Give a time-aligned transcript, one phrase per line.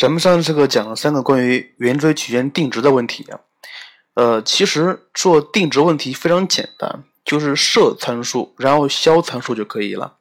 [0.00, 3.40] 咱们上次课讲了三个关于圆锥曲线定值的问题啊，
[4.14, 10.16] 呃，其实做定值问题非常简单，就是设参数，然后消参数就可以了。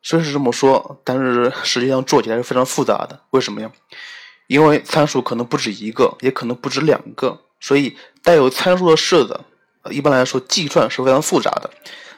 [0.00, 3.18] 虽是这么说，但是实际上做起来是非常复杂的。
[3.30, 3.72] 为什么呀？
[4.46, 9.40] 因为参数可能不止一个，也可能不止两个，所以带有参数的式子，
[9.90, 11.68] 一般来说计算是非常复杂的。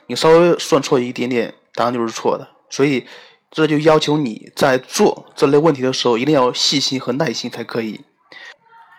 [0.08, 2.46] 你稍微算错一点点，答案就是错的。
[2.68, 3.06] 所以。
[3.52, 8.00] 这就要求你在做这类问题的时候，一定要细心和耐心才可以。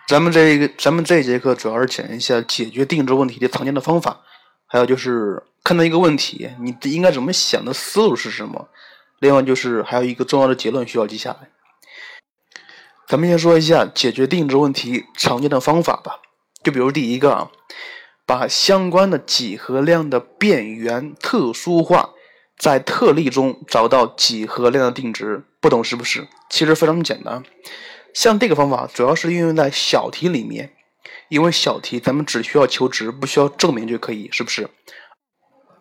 [0.08, 4.22] 咱们这一个，咱们这一节课主要是讲一下解决定值问题的常见的方法，
[4.68, 8.70] 还有就是看到一个问题，你应该怎么想的思路是什么。
[9.20, 11.50] 另外就是还有一个重要的结论需要记下来。
[13.08, 16.20] 咱们先说一下解决定值问题常见的方法吧。
[16.64, 17.50] 就比如第一个啊，
[18.28, 22.12] 把相关的几何量的变元特殊化。
[22.64, 26.30] 在特例中找到几何量的定值，不懂是不是？
[26.50, 27.44] 其实非常简单。
[28.14, 30.72] 像这个方法主要是运用在小题里面，
[31.28, 34.70] 因为小题咱们只需要求值，不需要证明就可以，是不是？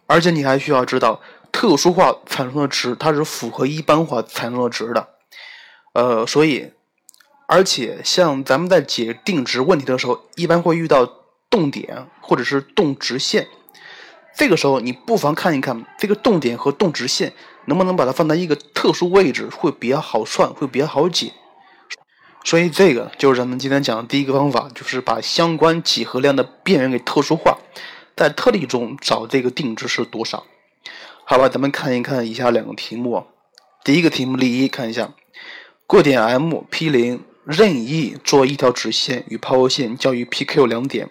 [0.09, 1.21] 而且你还需要知道
[1.53, 5.11] 特殊化产生的值，它是符合一般化产生的值的。
[5.93, 6.73] 呃，所以，
[7.47, 11.07] 而且像咱们在解定值问题的时候，一般会遇到
[11.49, 13.47] 动点或者是动直线。
[14.35, 17.33] 这个时候，你不妨看一看这个动点和动直线
[17.67, 21.33] 能不能把它放在一个特殊位置，会比较好算，会比较好解。
[22.45, 27.59] 所以，这个就是咱们今天讲的第一个方法，就是把相关几何量的边缘给特殊化，
[28.17, 30.45] 在特例中找这个定值是多少。
[31.25, 33.25] 好吧，咱们看一看以下两个题目。
[33.85, 35.11] 第一个题目例一，看一下，
[35.87, 41.11] 过点 M P 零任意做一条直线与抛物线交于 P Q 两点。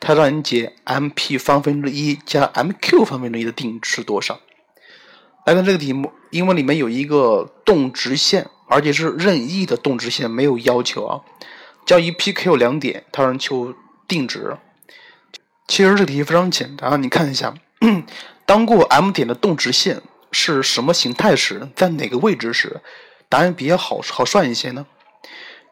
[0.00, 4.40] 它让你解 m p 方分之一加 m q 方分之一的定值是多少？
[5.44, 11.20] 来看这个题目，因为里面有一个动直线，而且是任意的动直线，没有要求啊。
[11.86, 13.74] 交于 p q 两点，它让求
[14.08, 14.56] 定值。
[15.68, 17.54] 其实这题非常简单啊，你看一下，
[18.44, 20.00] 当过 M 点的动直线
[20.32, 22.80] 是什么形态时，在哪个位置时，
[23.28, 24.86] 答案比较好好算一些呢？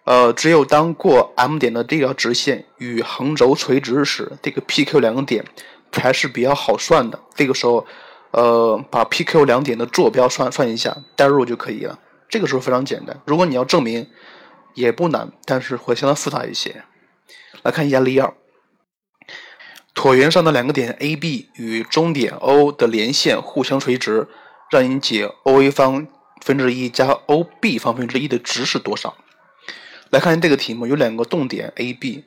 [0.05, 5.45] 呃，只有当过 M 点的这条直线与横轴垂直时，这个 PQ 两个点
[5.91, 7.19] 才是比较好算的。
[7.35, 7.87] 这个时候，
[8.33, 11.99] 呃，把 PQ 两点的坐标算算一下，代入就可以了。
[12.29, 13.19] 这个时候非常简单。
[13.25, 14.07] 如果你要证明，
[14.75, 16.85] 也不难，但是会相当复杂一些。
[17.63, 18.35] 来看一下例二：
[19.95, 24.29] 椭圆上的两个点 AB 与中点 O 的连线互相垂直，
[24.71, 26.07] 让你解 OA 方
[26.43, 29.17] 分之一加 OB 方分之一的值是多少？
[30.15, 32.23] 来看这个题目，有两个动点 A、B，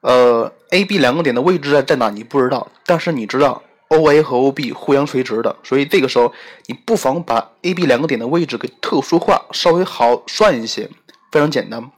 [0.00, 2.08] 呃，A、B 两个点的位置在在哪？
[2.08, 6.32] 你不知道，但是你知道 O、A 和 O、B 互相垂直的，所以这个时候
[6.64, 10.88] 你不妨把 A、B 两个点的位置给特殊化，稍微好算一些。
[11.30, 11.90] 非常简单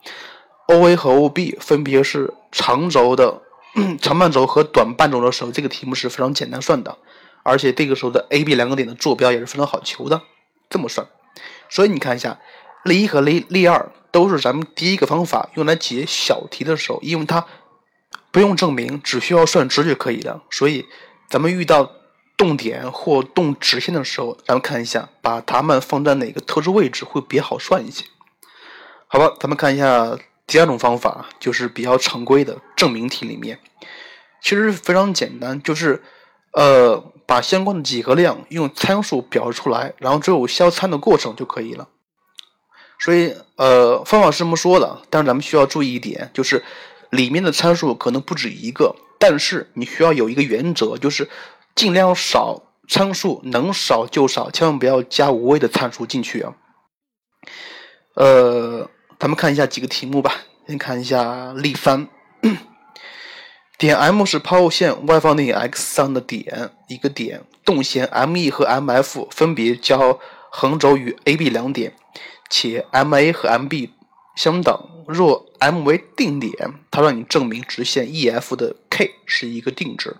[0.67, 3.41] ，O、A 和 O、B 分别是长轴的
[4.03, 6.99] 长半轴和短半轴的时候，这个题目是非常简单算的，
[7.45, 10.21] 而且这个时候的 A、B 两个点的坐标也是非常好求的，
[10.69, 11.07] 这么算。
[11.71, 12.41] 所以你看一下
[12.83, 13.93] 例一和例例二。
[14.13, 17.45] 都是咱们第一个方法用来解小题的时候，因为它
[18.31, 20.43] 不用证明，只需要算值就可以了。
[20.51, 20.87] 所以
[21.29, 21.91] 咱们遇到
[22.37, 28.05] 动点或动直线的时候，咱们看一下，把它们放在哪个特殊位置会比较好算一些。
[29.09, 33.59] 好吧，咱们看一下第二种方法，就是比较常规的证明题里面，
[34.43, 36.03] 其实非常简单，就是
[36.53, 41.89] 呃把相关的几何量用参数表示出来，然后只有消参的过程就可以了。
[43.05, 46.63] 所以，呃，方法是这么说的，但是咱们需要注意一点，就是
[47.11, 51.29] 里面的参数可能不止一个，但是你需要有一个原则，就是
[51.75, 56.55] 尽量少参数，能少就少，千万不要加无谓的参数进去啊。
[58.15, 58.89] 呃，
[59.19, 60.35] 咱们看一下几个题目吧，
[60.69, 62.09] 先看一下例三，
[63.79, 70.21] 点 M 是抛物线 y 方内 x 上的点，一个点，动线 ME 和 MF 分别交
[70.51, 71.95] 横轴与 AB 两点。
[72.53, 73.95] 且 M A 和 M B
[74.37, 76.53] 相等，若 M 为定点，
[76.91, 80.17] 它让你证明直线 E F 的 K 是一个定值。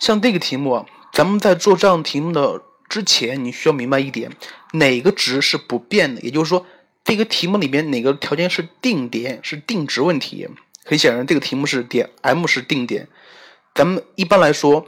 [0.00, 4.30] 像这个题目啊，咱们在做这样题目的之前，你需要明白一点，
[4.72, 6.64] 哪个值是不变的，也就是说，
[7.04, 10.48] 这个题目里面哪个条件是定点，是定值问题。
[10.86, 13.08] 很显然，这个题目是点 M 是定点。
[13.74, 14.86] 咱们一般来说，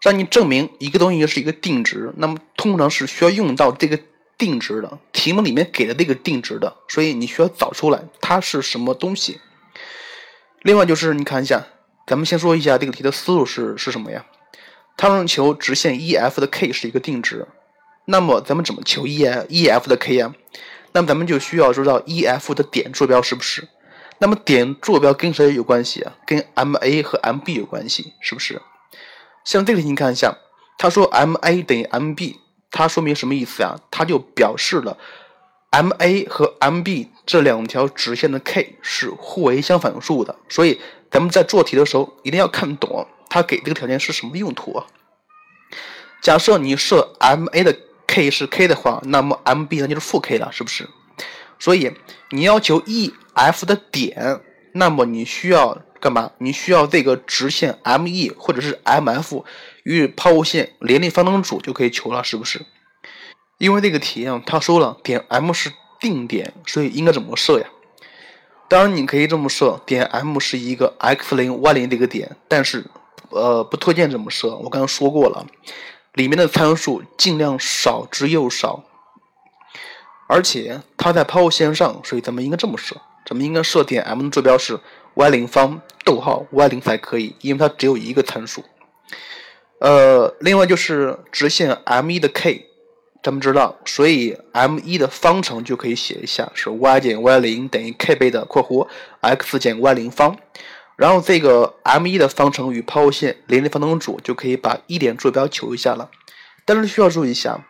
[0.00, 3.98] 让你证明一个东西是一个定值，那么通常是需要用到这个。
[4.40, 9.38] 定值的题目里面给的这个定值的，所以你需要找出来它是什么东西。
[10.62, 11.66] 另外就是你看一下，
[12.06, 14.24] 咱们先说一下这个题的思路是是什么呀？
[14.96, 17.46] 它让求直线 E F 的 K 是一个定值，
[18.06, 20.34] 那么咱们怎么求 E E F 的 K 呀？
[20.92, 23.68] 那么咱们就需要知道 E F 的点坐标是不是？
[24.18, 26.16] 那么点坐标跟谁有关系啊？
[26.26, 28.60] 跟 M A 和 M B 有关系，是不是？
[29.44, 30.36] 像这个题你看一下，
[30.76, 32.39] 他说 M A 等于 M B，
[32.70, 33.78] 它说明什么意思啊？
[33.90, 34.96] 它就表示了
[35.70, 40.36] M A 和 M B 这两条直线的 K 是互为相反数的。
[40.48, 40.80] 所以
[41.10, 44.86] 咱们在做题的时候一定要看懂它给这个条件是什么用途啊？
[46.22, 47.76] 假设你设 M A 的
[48.06, 50.88] K 是 K 的话，那么 M B 那就是负 K 了，是不是？
[51.58, 51.92] 所以
[52.30, 54.40] 你要求 E F 的点，
[54.72, 56.32] 那么你需要干嘛？
[56.38, 59.44] 你需要这个直线 M E 或者是 M F
[59.84, 62.66] 与抛物线联立方程组就可以求了，是不是？
[63.58, 67.66] 因为这个题啊，他说了点 M 是定点，所以应该怎么设呀？
[68.68, 72.86] 当然你可以这么设，点 M 是一个 x 零 y 零的一个点，但是
[73.30, 74.54] 呃不推荐这么设。
[74.56, 75.46] 我刚刚说过了，
[76.14, 78.84] 里面的参数尽量少之又少。
[80.28, 84.78] 而且它在抛物线上，所以咱们应该这么设：咱们应该设点 M 的坐标是
[85.14, 88.64] y 零方逗号 y 零才可以，因为它只有一个参数。
[89.80, 92.66] 呃，另外就是直线 M 一的 K，
[93.22, 98.86] 咱们知道，所以 M 一的方程就可以写一下是 y 减 y 零等于 K 倍的括弧
[99.22, 100.36] x 减 y 零方。
[100.96, 106.10] 然后这个 M 一的方程与抛物线联立方程组就可以把一点坐标求一下了。
[106.66, 107.66] 但是需要注意一下。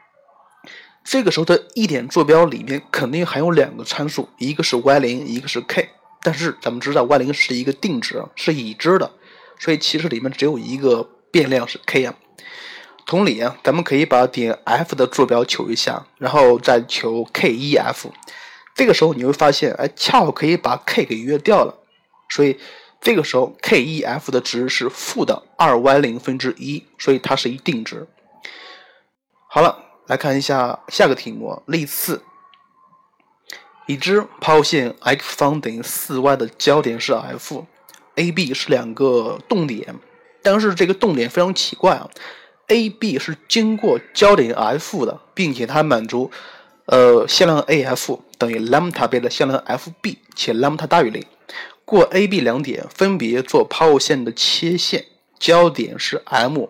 [1.05, 5.89] 这个时候的一点坐标里面肯定含有两个参数，一个是 y 零，一个是 k。
[6.23, 9.13] 但是咱们知道 y 零是一个定值，是已知的，
[9.61, 12.15] 所以其实里面只有一个变量是 k 啊。
[13.07, 18.13] 同理啊，咱们可以把点 f 的坐标求一下，然后再求 k e f。
[18.75, 21.79] 这个时候你会发现，哎，恰好可以把 k 给约掉了，
[22.29, 22.59] 所以
[23.01, 28.07] 这个时候 k e f 的值是负的二 y 零分之一，所以它是一定值。
[29.49, 29.87] 好了。
[30.07, 32.21] 来看一下下个题目，例四：
[33.87, 39.95] 已知抛物线 x 方等于四 y 的交点是 F，A、B 是两个动点，
[40.43, 42.09] 但是这个动点非常奇怪啊
[42.69, 46.31] ，A、B 是经过交点 F 的，并且它满足
[46.87, 51.25] 呃向量 AF 等于 lambda 倍的向量 FB，且 lambda 大于零，
[51.85, 55.05] 过 A、B 两点分别做抛物线的切线，
[55.39, 56.67] 交点是 M。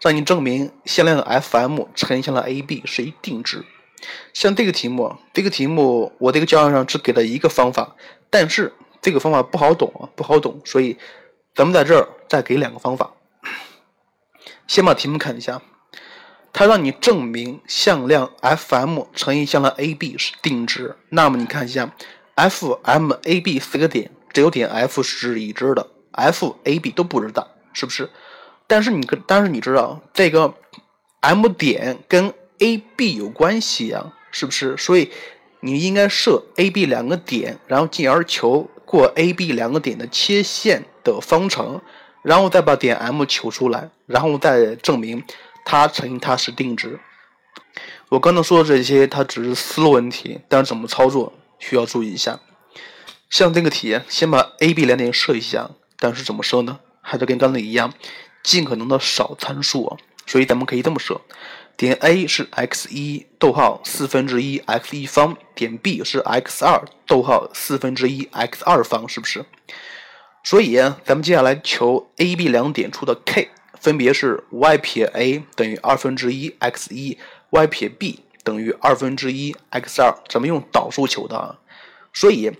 [0.00, 3.64] 让你证明向量 Fm 乘向量 AB 是一定值。
[4.34, 7.96] 像这个题目，这个题目我这个教案上只给了一个方法，
[8.28, 10.98] 但是这个方法不好懂啊，不好懂，所以
[11.54, 13.12] 咱们在这儿再给两个方法。
[14.66, 15.62] 先把题目看一下，
[16.52, 20.96] 它让你证明向量 Fm 乘以向量 AB 是定值。
[21.10, 21.92] 那么你看一下
[22.34, 28.10] ，FMAB 四个点，只有点 F 是已知的，FAB 都不知道，是不是？
[28.66, 30.54] 但是你，但是你知道这个
[31.20, 34.76] M 点跟 AB 有关系呀，是不是？
[34.76, 35.12] 所以
[35.60, 41.80] 你应该设 AB 两个点，然后进而求过 AB 两个点的切线的方程，
[42.22, 45.24] 然后再把点 M 求出来，然后再证明
[45.64, 47.00] 它乘以它是定值。
[48.10, 52.40] 我刚才说的这些，它只是思路问题，但是怎么操作需要注意一下。
[53.30, 56.78] 像这个题，先把 AB 两点设一下，但是怎么设呢？
[57.00, 57.92] 还是跟刚才一样。
[58.42, 59.96] 尽可能的少参数，
[60.26, 61.18] 所以咱们可以这么设：
[61.76, 69.44] 点 A 是 x 一逗号四分之一 x 一方，点 B 是 x 二逗号四分之一 x 二方，是不是？
[70.44, 77.18] 所以咱们接下来求 A、B 两点处的 k，分别是 y 撇 A 等于二分之一 x 一
[77.50, 81.58] ，y 撇 B 等于二分之一 x 二，咱们用导数求的啊。
[82.12, 82.52] 所以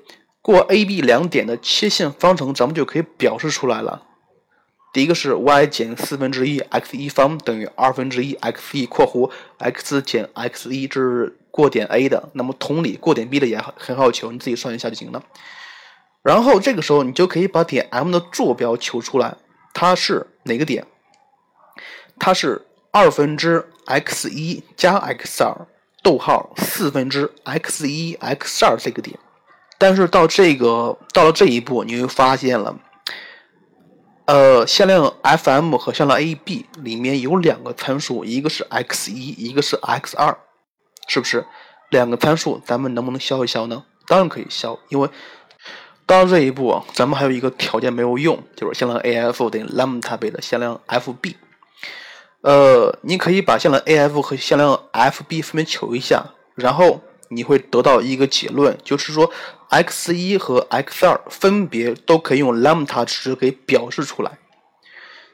[0.43, 4.03] 过 A、B 两点的切线方程，咱们就可以表示出来了。
[4.95, 12.29] 第一个是 y 减四分之一 x 一方等于二分之一 x 一括弧 x 减 x 一，这是过点 A 的。
[12.35, 15.21] 那么同理，过点 B 的也很好求，你自己算一下就行了。
[16.23, 19.35] 然后这个时候你就可以把点 M 的坐标求出来，
[19.73, 20.87] 它是哪个点？
[22.21, 25.67] 它是二分之 x 一加 x 二
[26.05, 29.19] 逗号四分之 x 一 x 二这个点。
[29.77, 32.79] 但是到这个到了这一步，你会发现了。
[34.27, 40.39] 呃，向量 Fm 和向量 AB 里面有两个参数，一个是 x 一，一个是 x 二，
[41.07, 41.47] 是不是？
[41.91, 43.85] 两个参数咱们能不能消一消呢？
[44.07, 45.09] 当然可以消，因为
[46.07, 51.35] 到这一步啊，咱们还有一个条件没有用，就是向量 AF 等于 lambda 倍的向量 FB。
[52.41, 57.01] 呃，你可以把向量 AF 和向量 FB 分别求一下，然后。
[57.29, 59.31] 你会得到一个结论，就是说
[59.71, 64.39] ，x 一和 x 二分别都可以用 lambda 值给表示出来。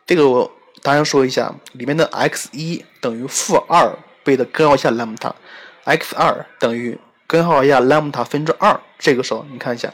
[0.06, 0.50] 这个我
[0.82, 8.80] 大家说一下，里面的 x 一等于负二倍的根号下 lambda，x 二等于根号下 lambda 分之二。
[8.98, 9.92] 这个时候你看一下，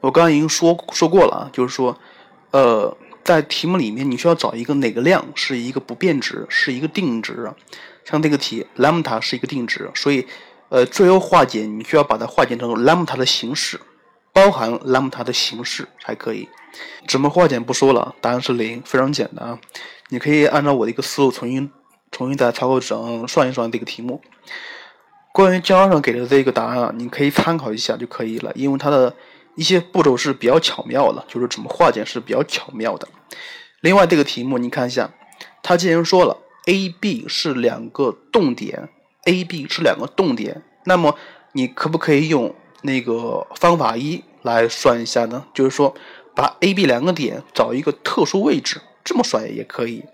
[0.00, 1.98] 我刚刚已经说说过了啊，就是说，
[2.50, 7.52] 呃，在题目里面你需要找一个哪个量是一个不变值，是一个定值。
[8.04, 10.26] 像这个题，lambda 是一个定值，所以，
[10.68, 13.80] 呃，最后化简你需要把它化简成 lambda 的形式，
[14.32, 16.48] 包含 lambda 的形式才可以。
[17.06, 19.58] 怎么化简不说了，答案是零，非常简单啊。
[20.08, 21.70] 你可以按照我的一个思路重新
[22.10, 24.20] 重新在草稿纸上算一算这个题目。
[25.32, 29.14] 关于教案上给的这个答案啊，你可以参考一下就可以了，因为它的
[29.54, 33.06] 一些步骤是比较巧妙的，就是怎么化简是比较巧妙的。
[33.80, 35.10] 另外，这个题目你看一下，
[35.62, 38.88] 它既然说了 A、B 是两个动点
[39.26, 41.16] ，A、B 是两个动点，那么
[41.52, 45.44] 你可不可以用那个方法一来算一下呢？
[45.52, 45.94] 就是说，
[46.34, 50.04] 把 A、B 两个点找一个特殊位置，这么算也可以。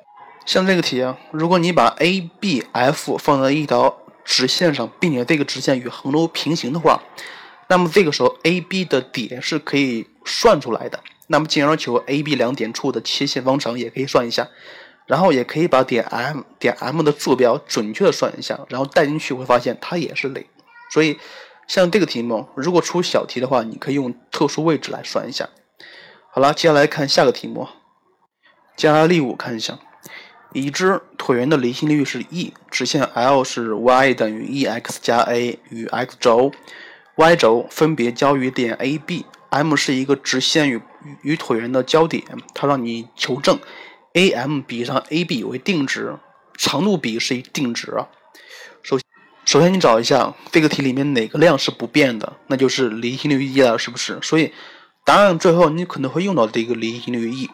[0.45, 7.01] 像这个题啊，如果你把 A、B、F 放在一条直线上，并且这个直线与横轴平行的话，
[7.69, 10.99] 那么这个时候 A、B 的点是可以算出来的。
[11.29, 14.49] 那么进而求 A、B 两点处的切线方程也可以算一下，
[15.13, 20.43] 然后也可以把点 M 点 M 的坐标准确的算一下，然后带进去会发现它也是零。
[20.91, 21.19] 所以
[21.69, 25.51] 像这个题目，如果出小题的话，你可以用特殊位置来算一下。
[26.31, 27.69] 好了，接下来看下个题目，
[28.75, 29.79] 加来例五看一下。
[30.55, 36.53] 已知椭圆的离心率是 e，直线 L 是 y 等于 e x 加 a 与 x 轴
[37.17, 40.81] ，y 轴分别交于点 A、B，M 是一个直线与
[41.21, 43.59] 与椭圆的交点，它让你求证
[44.15, 46.17] AM 比上 AB 为定值，
[46.57, 48.09] 长度比是一定值啊。
[48.83, 48.99] 首
[49.45, 54.19] 首先你找一下这个题里面哪个量是不变的，那就是离心率 e 了，是不是？
[54.23, 54.53] 所以
[55.05, 57.51] 答案最后你可能会用到这个离心率 e，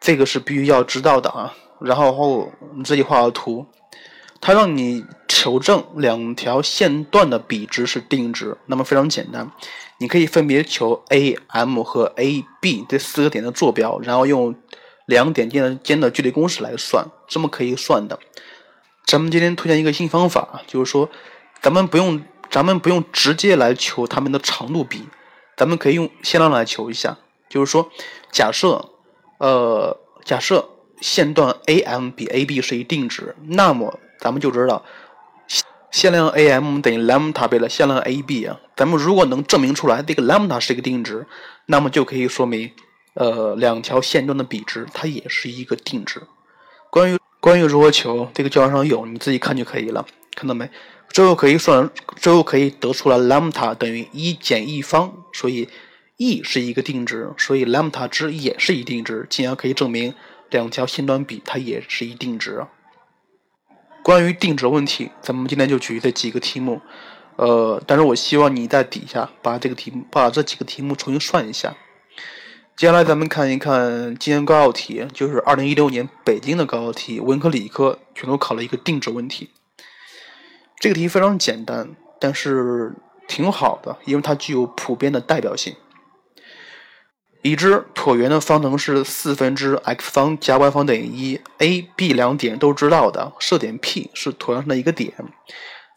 [0.00, 1.54] 这个是必须要知道的啊。
[1.80, 3.66] 然后后你自己画个图，
[4.40, 9.50] 它让你求证两条线段的比值是定值，那么非常简单，
[9.98, 14.54] 你可以分别求 A、M 和 A、B 这四个点的坐标，然后用
[15.06, 18.18] 两点间的间的距离公式来算，这么可以算的。
[19.06, 21.08] 咱们今天推荐一个新方法，就是说，
[21.62, 25.08] 咱们不用咱们不用直接来求它们的长度比，
[25.56, 27.16] 咱们可以用向量来求一下，
[27.48, 27.90] 就是说，
[28.30, 28.90] 假设，
[29.38, 30.68] 呃，假设。
[31.02, 34.82] 线段 AM 比 AB 是一定值，那么咱们就知道
[35.90, 38.58] 线量 AM 等于 lambda 倍的线量 AB 啊。
[38.74, 41.26] 咱们如果能证明出来这个 lambda 是一个定值，
[41.66, 42.72] 那么就可以说明，
[43.16, 46.22] 呃，两条线段的比值它也是一个定值。
[46.90, 50.06] 关于关于如何求，这个教案上有，你自己看就可以了。
[50.34, 50.68] 看到没？
[51.08, 55.66] 最后可以算，最后可以得出来 lambda 等于一减一方，所以
[56.18, 60.14] e 是一个定值，所以 lambda 值也是一定值，进而可以证明。
[60.50, 62.66] 两条线段比它也是一定值。
[64.02, 66.82] 关于定值问题，咱们今天就举这几个题目，
[67.36, 71.74] 呃，但是我希望你在底下把这个题目，把这几个题目重新算一下。
[72.76, 79.48] 接下来咱们看一看今年高考题，就是二零一六年北京的高考题，文科理科全都考了一个定值问题。
[80.78, 82.94] 这个题非常简单，但是
[83.26, 85.74] 挺好的，因为它具有普遍的代表性。
[87.40, 95.14] 已知椭圆的方程是四分之 x 方加 y 方等于一，a、b 两点都知道的，设点 P 是椭圆上的一个点，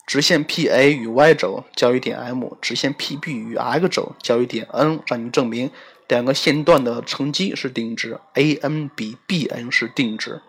[0.06, 5.70] 直线 PA 与 y 轴交于点 M，直线 PB 与 x 轴交于点 N，让你证明
[6.10, 10.42] 两个线段的乘积是定值，AN 比 BN 是定值。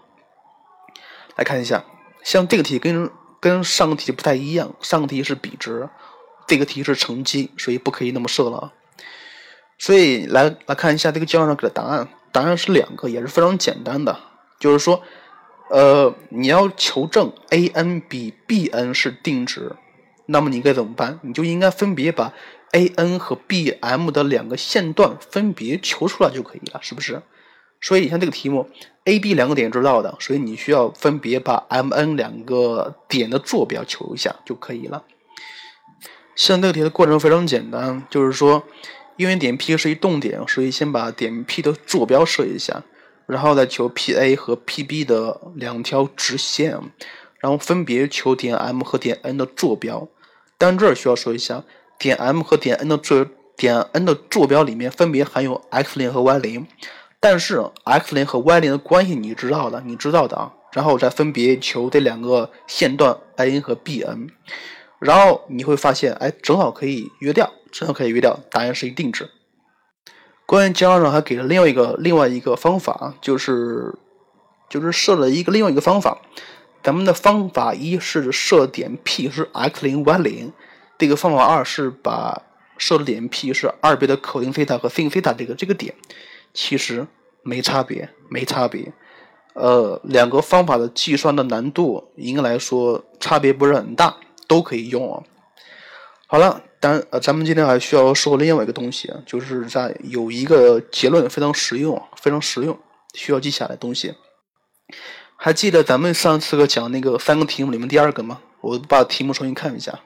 [1.36, 1.86] 来看一下，
[2.24, 5.88] 像这个题跟跟上个题不太一样，上个题是比值，
[6.48, 8.74] 这个题是乘积，所以不可以那么设了。
[9.78, 14.20] 所以来来看一下这个教案上给的答案，答案是两个，也是非常简单的，
[14.60, 15.04] 就是说，
[15.70, 19.76] 呃，你要求证 a n 比 b n 是定值，
[20.26, 21.20] 那么你该怎么办？
[21.22, 22.34] 你就应该分别把
[22.72, 27.22] a n 和 b m 的两个线段分别求出来就可以了，是不是？
[27.82, 28.70] 所以像这个题目
[29.06, 35.04] a b 两个点知道的，所以你需要分别把 m n 两个点的坐标求一下就可以了。
[36.36, 38.64] 像这个题的过程非常简单，就是说。
[39.18, 42.82] 因为点 P 是一动点，所以先把点 P 的坐标设一下，
[43.28, 46.72] 然后再求 PA 和 PB 的两条直线，
[47.38, 50.08] 然后分别求点 M 和点 N 的坐标。
[50.58, 51.64] 但这儿需要说一下，
[52.02, 53.24] 点 M 和点 N 的坐
[53.56, 56.66] 点 N 的坐标里面分别含有 x 零和 y 零，
[57.20, 60.52] 但是 x 零和 y 零的关系你知道的，你知道的啊。
[60.74, 64.30] 然后再分别求这两个线段 An 和 Bn，
[65.00, 67.54] 然后你会发现，哎，正好可以约掉。
[67.72, 69.30] 正好可以约掉，答案是一定值。
[70.46, 73.94] 关于教案上还给了另外一个另外一个方法，就是
[74.70, 76.18] 就是设了一个另外一个方法。
[76.84, 80.52] 咱们的方法一是设点 P 是 x 零 y 零，
[81.02, 82.44] 这个方法二是把
[82.78, 85.96] 设的点 P 是二倍的 cos 西塔和 sin 西塔这个这个点，
[86.54, 87.08] 其实
[87.42, 88.94] 没差别，没差别。
[89.56, 94.16] 呃，两个方法的计算的难度应该来说差别不是很大，
[94.48, 95.24] 都可以用啊。
[96.28, 102.78] 好了，但呃，咱们今天还需要说另外一个东西，就是在有一个结论非常实用，非常实用，
[103.16, 104.14] 需要记下来的东西。
[105.36, 108.42] 还记得咱们上次个讲那个三个题目里面第二个吗？
[108.62, 110.00] 我把题目重新看一下。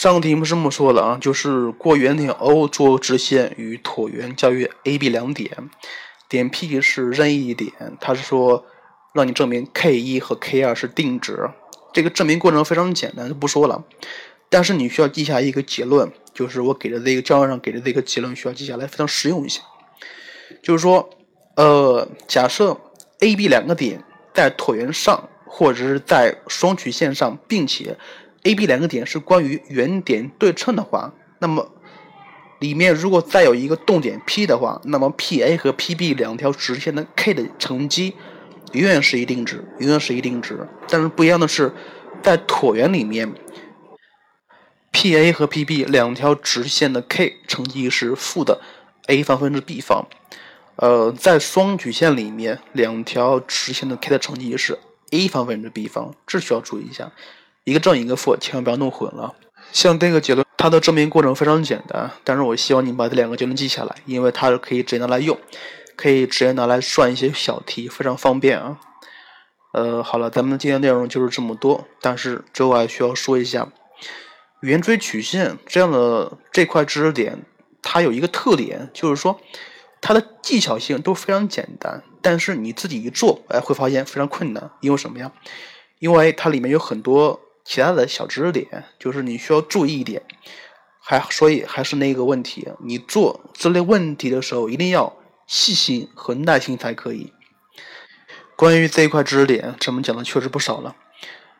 [0.00, 5.68] 上个题目是这么说的啊，就是过原点 O 做直线与椭圆交于 A、B 两点，
[6.26, 7.70] 点 P 是任意一点。
[8.00, 8.64] 它是说
[9.12, 11.50] 让你证明 K 一和 K 二是定值。
[11.92, 13.84] 这个证明过程非常简单，就不说了。
[14.48, 19.60] 但是你需要记下一个结论，就是我给的这个教案上给的这个结论需要记下来，非常实用一些。
[20.62, 21.10] 就是说，
[21.56, 22.80] 呃，假设。
[23.18, 24.02] A、B 两个点
[24.32, 27.98] 在椭圆上，或者是在双曲线上，并且
[28.44, 31.70] A、B 两个点是关于原点对称的话，那么
[32.58, 38.14] 里面如果再有一个动点 P 的话，那么 PA 和 PB 两条直线的 K 的乘积
[38.72, 40.66] 永远是一定值，永远是一定值。
[40.88, 41.72] 但是不一样的是，
[42.22, 43.32] 在椭圆里面
[44.92, 48.60] ，PA 和 PB 两条直线的 K 乘积是负的
[49.06, 50.06] a 方分之 b 方。
[50.76, 54.78] 呃，在双曲线里面，两条直线的 k 的乘积是
[55.10, 57.12] a 方分之 b 方，这需要注意一下，
[57.64, 59.34] 一个正一个负，千万不要弄混了。
[59.72, 65.38] 像这个结论，它的证明过程非常简单，但是我希望你把这两个结论记下来，因为它是可以直接拿来用，
[65.96, 68.78] 可以直接拿来算一些小题，非常方便啊。
[69.72, 73.68] 呃，好了，咱们今天内容就是这么多，但是之后还需要说一下，
[74.62, 77.44] 圆锥曲线这样的这块知识点，
[77.82, 79.40] 它有一个特点，就是说。
[80.02, 84.70] 它的技巧性都非常简单，但是你自己一做，哎，会发现非常困难。
[84.80, 85.30] 因为什么呀？
[85.98, 90.22] 因为它里面有很多其他的小知识点，就是你需要注意一点。
[91.02, 97.32] 还所以还是那个问题，你做这类问题的时候，一定要细心和耐心才可以。
[98.54, 100.94] 关于这一块知识点，咱们讲的确实不少了，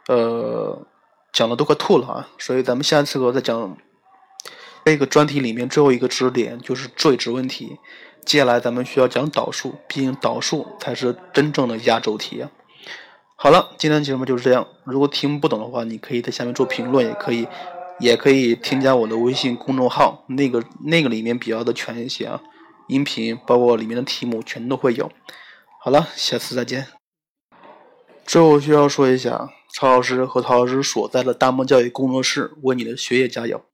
[0.06, 0.86] 呃，
[1.32, 2.28] 讲的都快吐了啊。
[2.38, 3.76] 所以咱们下次课再讲
[4.84, 7.78] 这个专题里面最后一个知识点，就是坠值问题。
[8.26, 12.44] 接下来咱们需要讲导数，毕竟导数才是真正的压轴题。
[13.42, 14.68] 好了，今天节目就是这样。
[14.84, 17.48] 如果听不懂的话，你可以在下面做评论，也可以，
[17.98, 22.42] 也可以添加我的微信公众号，那个那个里面比较的全一些啊，
[22.88, 25.10] 音频包括里面的题目全都会有。
[25.82, 26.88] 好了，下次再见。
[28.26, 33.64] 最后需要说一下，曹老师和曹老师所在的大漠教育工作室为你的学业加油。